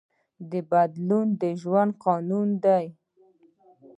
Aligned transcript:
بدلون 0.69 1.27
د 1.41 1.43
ژوند 1.61 1.91
قانون 2.05 2.47
دی. 2.63 2.85